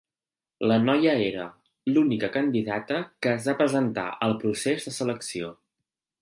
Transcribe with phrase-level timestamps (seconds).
[0.69, 1.43] La noia era
[1.93, 5.55] l’única candidata que es va presentar al procés de selecció.